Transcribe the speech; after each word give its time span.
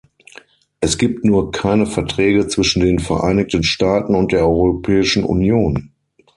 Es 0.79 0.97
gibt 0.97 1.23
nur 1.25 1.51
keine 1.51 1.85
Verträge 1.85 2.47
zwischen 2.47 2.81
den 2.83 2.97
Vereinigten 2.97 3.61
Staaten 3.61 4.15
und 4.15 4.31
der 4.31 4.47
Europäischen 4.47 5.23
Union. 5.23 5.91